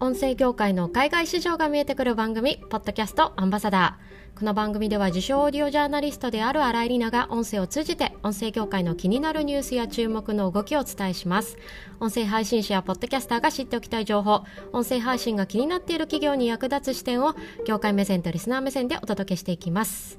[0.00, 4.38] 音声業界の海外市場が見えてくる番組、ポッドキャストアンバサダー。
[4.38, 11.56] この番組では自称オーディオジャーナリストである新井里奈が音声を通じて音声業界の気になるニュースや注目の動きをお伝えします。
[11.98, 17.34] 音声配信者やポッドキャスターが知っておきたい情報、音声配信が気になっている企業に役立つ視点を
[17.66, 20.16] 業界目線とリスナー目線でお届けしていきます。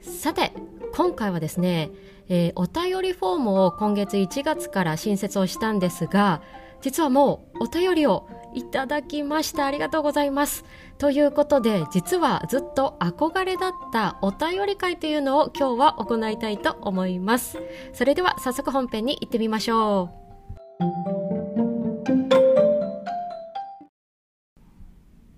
[0.00, 0.52] さて、
[0.94, 1.90] 今回はですね、
[2.28, 6.40] えー、お便りフォームを今月1月から新設をしたんですが、
[6.80, 9.66] 実はもうお便りをいただきました。
[9.66, 10.64] ありがとうございます。
[10.98, 17.58] ということで、実はずっと憧れだったお便り会というのを今日は行いたいと思います。
[17.92, 20.18] それでは早速本編に行ってみましょう。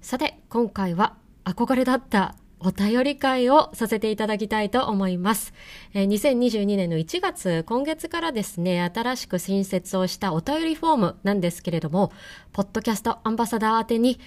[0.01, 5.55] さて、今回は憧れだったお便り会をさせていただきたいと思います。
[5.95, 12.13] えー、2022年の1月、今月からですね、新しく新設をしたお便りフォームなんですけれども、
[12.53, 14.21] ポッドキャストアンバサダー宛てに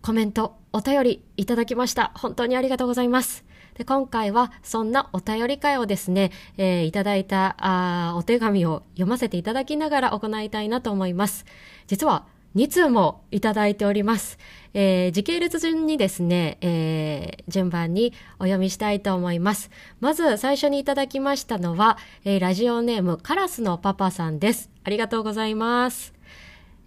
[0.00, 2.12] コメント、お便りいただきました。
[2.14, 3.44] 本当にありがとうございます。
[3.74, 11.44] で今回はそんなお便り会をですね、えー、いただいたあお手紙を読ませていただきながら行いたいなと思います。
[11.86, 14.38] 実は2通もいただいております。
[14.74, 19.70] えー、時系列順にですね、えー、順番にお読みしたいと思います。
[20.00, 24.70] まず最初にいただきましたのは、えー、ラジオネームカラスのパパさんです。
[24.84, 26.14] ありがとうございます。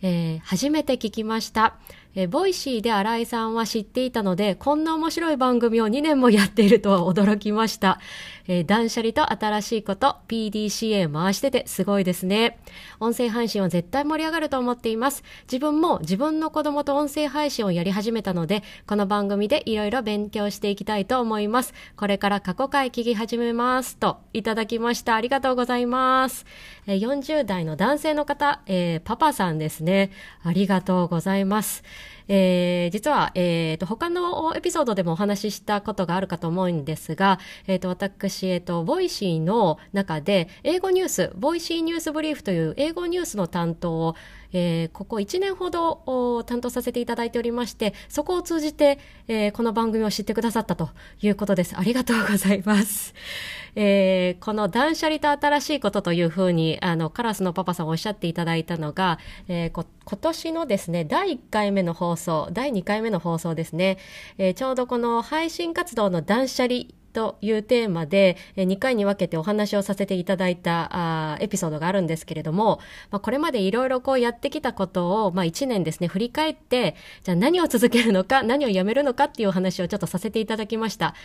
[0.01, 1.75] えー、初めて聞きました。
[2.19, 7.99] え、ボイシーで新井さんは知っていたので、こんな面白い番組を2年もやっているとは驚きました。
[8.47, 12.57] えー、断捨離と新しいこと、PDCA 回しててすごいですね。
[12.99, 15.23] 音声配信は絶対盛り上がると思っています。
[15.43, 21.75] 自分も自分の子供と音声配信をやり始めたので、この番組でいろいろ勉強していきたいと思います。
[21.97, 23.95] これから過去回聞き始めます。
[23.95, 25.13] と、いただきました。
[25.13, 26.47] ありがとうございます。
[26.87, 30.09] えー、40代の男性の方、えー、パパさんですね。
[30.41, 31.83] ありがとうございます。
[32.27, 44.15] えー、実は、えーと、他のエピソードでもお話ししたことがあるかと思うんですが、えーと、私、えーと、ボイシーの中で英語ニュース、ボイシーニュースブリーフという英語ニュースの担当を、
[44.57, 48.97] えー、ここ1年ほど担当させていただいておりまして、そこを通じて、
[49.27, 50.89] えー、この番組を知ってくださったと
[51.21, 51.77] いうことです。
[51.77, 53.13] ありがとうございます。
[53.75, 59.85] えー、この断捨離と新しいことというふうに、あの、カラスのパパさんおっしゃっていただいたのが、えー、今
[60.19, 63.99] 年のですね、第1回目の放送、第2回目の放送ですね、
[64.39, 66.85] えー、ちょうどこの配信活動の断捨離
[67.17, 72.79] というテーマで、え2回に分けてお話をさせていただいたあエピソードがあるんですけれども、
[73.09, 81.15] まあ、これまでいろいろこうやってきたことを、まあ、1年ですね、振り返って、じゃあ何を続けるのか、何をやめるのかっていうお話をちょっとさせていただきました。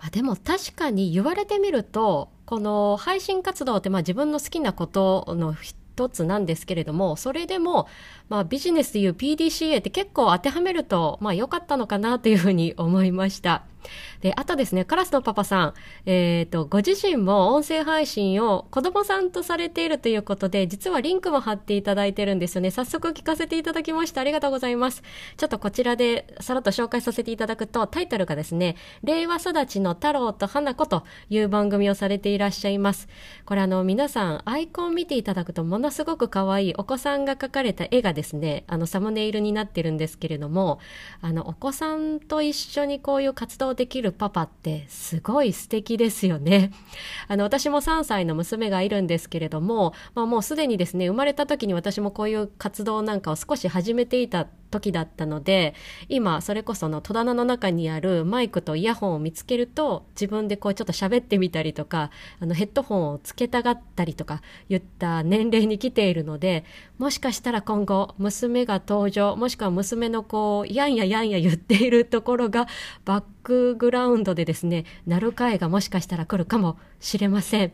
[0.00, 7.86] まあ、でも確かに言われてみると、この配信活動ってまあ自分の好きなことの一つなんですけれども、それでも、
[8.28, 13.62] まあ、ビジネスでいう PDCA って結構当てはめると、まあ、良かったのかなというふうに思いました。
[14.20, 15.74] で、あとですね、カラスのパパさん、
[16.06, 22.70] えっ、ー、と、ご自身も音声配信を子供さんとされているということで、実はリンクも貼っていただいてるんですよね。
[22.70, 24.20] 早速聞かせていただきました。
[24.20, 25.02] ありがとうございます。
[25.36, 33.08] ちょっとこちらでさらっと紹介させていただくと、タイトルがですね、令和育ちの太郎と花子という番組をされていらっしゃいます。
[33.44, 40.80] これあの、皆さん、アイコン見ていただくと、ものすごく可愛いお子さんが描かれた絵がですね、あの、サムネイルになってるんですけれども、
[41.20, 46.72] あの、お子さんと一緒にこういう活動できるパパってすごい素敵ですよね。
[47.28, 55.74] あの、私も3歳の娘がいるんですけれども、まあもうすでにですね、生まれた時に私もこういう活動なんかを少し始めていた時だったので
[56.08, 62.10] 今それこその戸棚の中にあるマイクとイヤホンを見つけると自分でこうちょっと喋ってみたりとか
[62.40, 66.64] あのヘッドホンをつけたがったりとか言った年齢に来ているので
[66.98, 72.66] もしかしたら今後娘が登場もしくは娘のこうやんややんや言っているところが
[73.04, 77.72] バックグラウンドでですね鳴る回がもしかしたら来るかもしれません。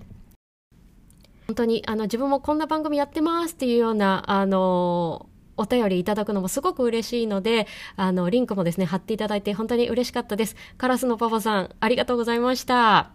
[1.47, 5.27] 本当にあの自分もこんな番組やってますっていうようなあの
[5.57, 7.67] お便りいただくのもすごく嬉しいので、
[7.97, 10.57] あの、リンクもですね、貼っていただいて本当に嬉しかったです。
[10.79, 13.11] カラスのパパさん、ありがとうございました。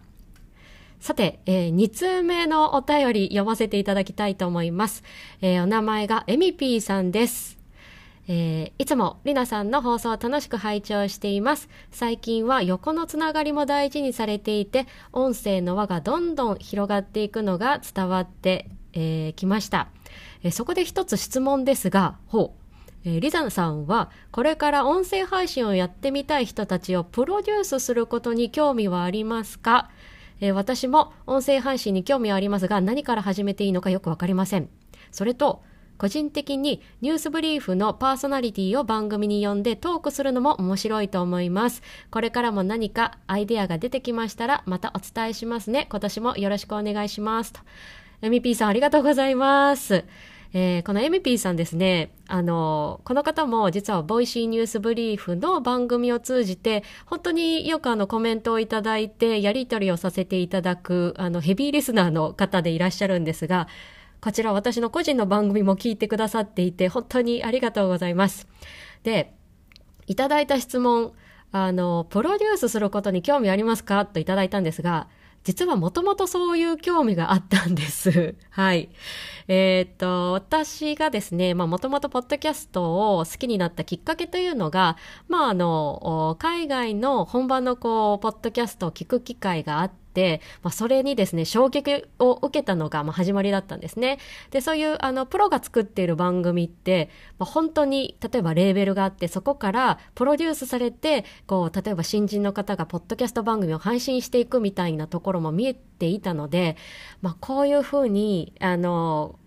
[1.00, 5.04] さて、えー、2通目のお便り読ませていただきたいと思います。
[5.40, 7.58] えー、お名前がエミピーさんです。
[8.30, 11.68] えー、いつもりなさんの放送を楽しく拝聴しています。
[11.90, 19.88] 最近は横のつながりも大事にされていて、音声の輪がどんどん広がっていくのが伝わって、えー、ました。
[20.42, 23.08] えそこで一つ質問ですが、ほう。
[23.08, 29.88] えリザさんはこれから音声配信をやってみたい人たちをプロデュースすることに興味はありますか、
[30.40, 34.68] え私も音声配信に興味はありますが何から始めていいのかよくわかりません。
[35.12, 35.62] それと
[35.96, 41.82] 個人的にニュースブリーフのパーソナリティを番組に呼んでトークするのも面白いと思います。
[42.10, 45.86] これからも何かアイデアが出てきましたらまたお伝えしますね。
[45.88, 47.52] 今年もよろしくお願いします。
[47.52, 47.60] と。
[48.22, 50.04] MP さんありがとうございます。
[50.54, 63.68] えー、この MP さんですね、あの、この方も実はボイシーニュースブリーフの番組を通じて、本当によくあのコメントをいただいて、やり取りをさせていただく、あの、ヘビーリスナーの方でいらっしゃるんですが、
[64.20, 68.48] こちら私の個人の番組も聞いてくださっていて、本当にありがとうございます。
[69.02, 69.34] で、
[70.06, 71.12] いただいた質問、
[71.52, 74.06] あの、プロデュースすることに興味ありますか？
[74.06, 75.08] といただいたんですが、
[75.44, 78.34] 実はもともとそういう興味があったんです。
[78.50, 78.90] はい。
[79.48, 84.96] えー、っと、私がですね、まあもともとポッドキャストを好きになったきっかけというのが、
[85.28, 94.18] まああの、海外の本場のこう、ポッドキャストを聞く機会があって、て、まあ、それにですね、衝撃を受けたのが、まあ、始まりだったんですね。
[94.50, 106.76] で、そういう、あの、プロが作っている番組って、まあ、本当に、例えばレーベルがあって、そこからプロデュースされて、こう、例えば新人の方がポッドキャスト番組を配信していくみたいなところも見えていたので、
[107.22, 109.38] まあ、こういうふうに、あの、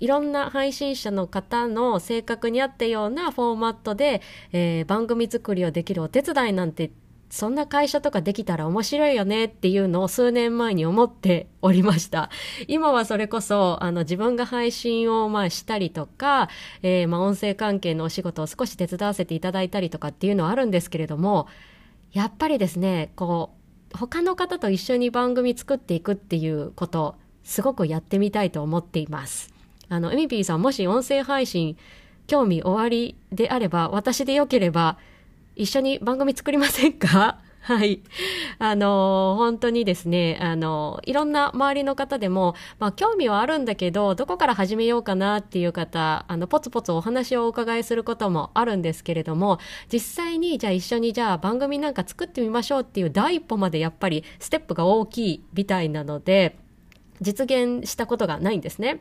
[0.00, 4.20] いろんな配信者の方の性格に合ったようなフォーマットで、
[4.52, 6.90] えー、番組作りをできるお手伝いなんて
[7.28, 12.30] そんな会社とかできたら面白いよねっていうのを数年前に思っておりました。
[12.68, 16.48] 今はそれこそ、あの、自分が配信をまあしたりとか、
[16.82, 21.48] えー、まあ音声関係のお仕事を少し手伝わせていただいたりとかっていうのはあるんですけれども、
[22.12, 23.50] やっぱりですね、こ
[23.92, 29.52] う、他の方と一緒に番組作っていくっていうこと、すごくやってみたいと思っています。
[29.88, 31.76] あの、エミピーさんもし音声配信
[32.26, 34.98] 興味おありであれば、私でよければ、
[35.56, 37.38] 一緒に番組作りませんか？
[37.66, 38.00] はい。
[38.60, 49.58] あの、本当にですね、あの、いろんな周りの方でも、まあ、興味はあるんだけど、どこから始めようかなっていう方、あの、ポツポツお話をお伺いすることもあるんですけれども、
[49.92, 56.56] 実際に、じゃあ一緒にじゃあ番組なんか作ってみましょうっていう第一歩までやっぱりステップが大きいみたいなので、
[57.20, 59.00] 実現したことがないんですね。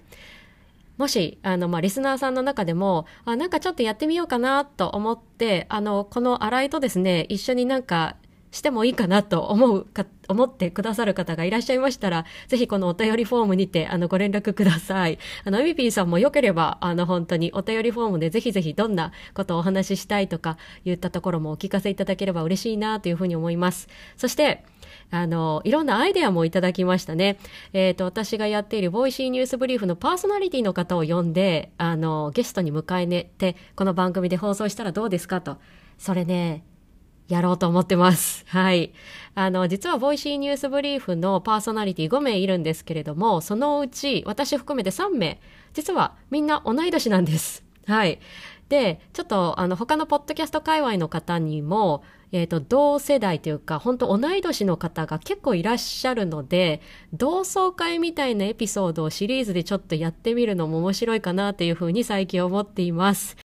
[0.98, 8.16] もし、あの、まあ、リスナーさんの中でも、あ、なんかちょっとやってみようかなと思って、あの、この新井とですね、一緒になんか
[8.56, 15.20] してもいいかなと思うか、思ってくださる方がいらっしゃいましたら、ぜひこのお便りフォームにて、あの、ご連絡ください。
[15.44, 23.90] あの、エミピーさんも良ければ、あの、本当にお便りフォームでぜひぜひどんなことをお話ししたいとか言ったところもお聞かせいただければ嬉しいなというふうに思います。
[24.16, 24.64] そして、
[25.12, 27.38] あの、いろんなアイデアもいただきましたね。
[27.74, 35.58] えっ、ー、と、私がやっているボイシーニュースブリーフのパーソナリティの方を呼んで、あの、ゲストに迎えねて、この番組で放送したらどうですかと。
[35.98, 36.64] それね、
[37.28, 38.46] やろうと思ってます。
[38.50, 38.94] はい。
[39.34, 45.40] あの、実はボイシーニュースブリーフのパーソナリティ5名いるんですけれども、そのうち私含めて3名、
[45.74, 47.64] 実はみんな同い年なんです。
[47.88, 48.20] はい。
[48.70, 56.82] で、ちょっとあの他のポッドキャスト界隈の方にも、えっ、ー、と、同世代というか、本当同い年の方が結構いらっしゃるので、
[57.14, 63.38] 同窓会みたいなエピソードをシリーズでちょっとやってみるのも面白いかなというふうに最近思っています。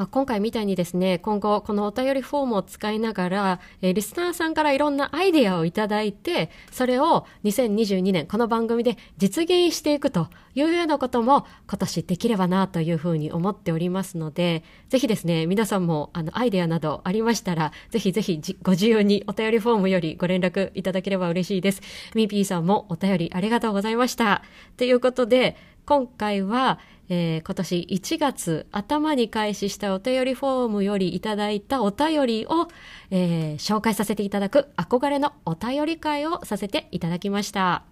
[0.00, 21.82] まあ、今回みたいにですね、今後このお便りフォームを使いながら、えー、リスナーさんからいろんなアイデアをいただいて、それを2022年この番組で実現していくというようなことも今年できればなというふうに思っておりますので、ぜひですね、皆さんもあのアイデアなどありましたら、ぜひぜひご自由にお便りフォームよりご連絡いただければ嬉しいです。
[22.14, 24.42] ミーピーさんもお便りありがとうございました。
[24.78, 32.68] ということで、今回は、えー、今年1月頭に開始したお便りフォームよりいただいたお便りを、
[33.10, 37.89] えー、紹介させていただく憧れのお便り会をさせていただきました。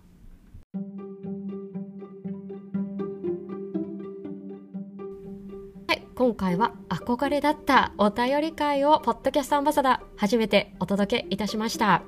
[6.18, 12.02] 今回は憧れだったお便り会をポッドキャストアンバサダー初めてお届けいたしました、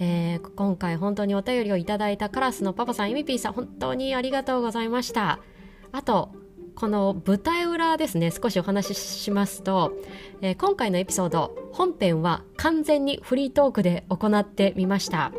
[0.00, 5.38] えー、今回本当にお便りをいただいたカラスのパパさん、イミピーさん本当にありがとうございました。
[5.92, 6.30] あと
[6.74, 9.92] この舞台裏ですね少しお話ししますと、
[10.40, 15.32] えー、今回のエピソード本編は完全にフリートークで行ってみました、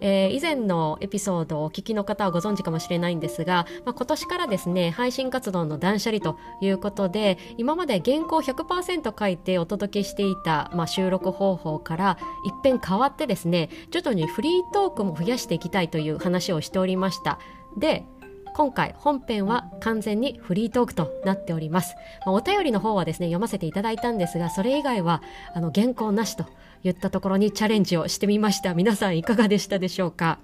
[0.00, 17.38] えー、以前のエピソードをお聞きの方はご存知かもしれないんですが、まあ、今年からですね配信活動の断捨離ということで今まで原稿100%書いてお届けしていた、まあ、収録方法から一変変わってですね徐々にフリートークも増やしていきたいという話をしておりました。
[17.76, 18.06] で
[18.56, 21.94] 今回本編は完全にフリートークとなっております、
[22.24, 25.22] まあ、お便りの方はですね読ませていただいたんですがそれ以外は
[25.54, 26.46] あの原稿なしと
[26.82, 28.72] いったところにチャレンジをしてみました。
[28.72, 30.38] 皆さんいかがでしたでしょうか？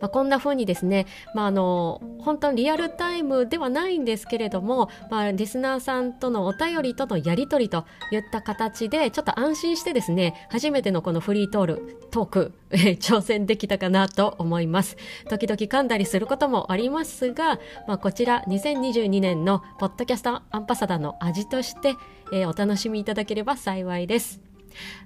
[0.00, 14.96] まあ、こんな風にですね、まあ、あの本当にリアルタイムではないんですけれども、まあ、リスナーさんとのお便りとのやり取りといった形でちょっと安心してですね初めてのこのフリートールトーク、 挑戦できたかなと思います。
[15.28, 21.94] 時々噛んだりすることもありますが、まあ、こちら2022年のポッドキャストアンバサダーの味として、
[22.32, 24.49] えー、お楽しみいただければ幸いです。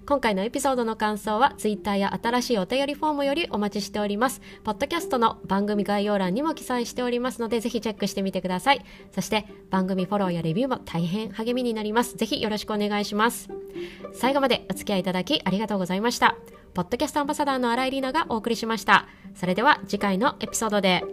[0.06, 4.40] 今回のエピソードの感想は Twitter や新しいお便りフォームよりお待ちしております。
[4.62, 8.84] ポッドキャストの番組概要欄にも記載しておりますので、ぜひチェックしてみてください。
[9.12, 12.16] そして番組フォローやレビューも大変励みになります。
[12.16, 13.48] ぜひよろしくお願いします。
[14.12, 16.36] 最後までお付き合いいただきありがとうございました。
[16.74, 19.06] ポッドキャストアンバサダーの新井里奈がお送りしました。
[19.34, 21.04] それでは次回のエピソードで。